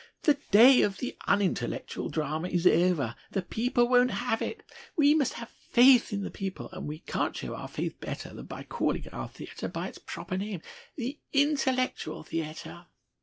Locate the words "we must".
4.97-5.33